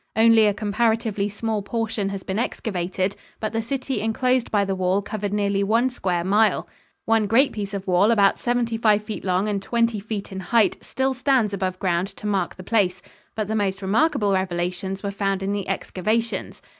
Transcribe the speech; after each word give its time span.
Only 0.15 0.47
a 0.47 0.53
comparatively 0.55 1.29
small 1.29 1.61
portion 1.61 2.09
has 2.09 2.23
been 2.23 2.39
excavated, 2.39 3.15
but 3.39 3.53
the 3.53 3.61
city 3.61 4.01
enclosed 4.01 4.49
by 4.49 4.65
the 4.65 4.73
wall 4.73 5.03
covered 5.03 5.31
nearly 5.31 5.63
one 5.63 5.91
square 5.91 6.23
mile. 6.23 6.67
One 7.05 7.27
great 7.27 7.51
piece 7.51 7.71
of 7.75 7.85
wall 7.85 8.09
about 8.09 8.39
seventy 8.39 8.77
five 8.77 9.03
feet 9.03 9.23
long 9.23 9.47
and 9.47 9.61
twenty 9.61 9.99
feet 9.99 10.31
in 10.31 10.39
height 10.39 10.83
still 10.83 11.13
stands 11.13 11.53
above 11.53 11.77
ground 11.77 12.07
to 12.17 12.25
mark 12.25 12.55
the 12.55 12.63
place, 12.63 13.03
but 13.35 13.47
the 13.47 13.53
most 13.55 13.83
remarkable 13.83 14.33
revelations 14.33 15.03
were 15.03 15.11
found 15.11 15.43
in 15.43 15.53
the 15.53 15.67
excavations. 15.69 16.63